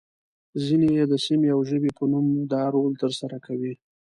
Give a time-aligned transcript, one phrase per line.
[0.63, 3.73] ځینې يې د سیمې او ژبې په نوم دا رول ترسره کوي.